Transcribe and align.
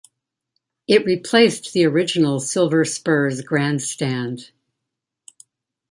It 0.87 1.05
replaced 1.05 1.73
the 1.73 1.85
original 1.85 2.39
Silver 2.39 2.85
Spurs 2.85 3.41
grand 3.43 3.83
stand. 3.83 4.49